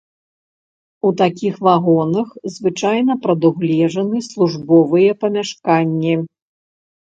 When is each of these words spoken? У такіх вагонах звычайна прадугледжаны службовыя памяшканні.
У 1.09 1.09
такіх 1.19 1.59
вагонах 1.67 2.27
звычайна 2.55 3.13
прадугледжаны 3.27 4.17
службовыя 4.29 5.11
памяшканні. 5.27 6.15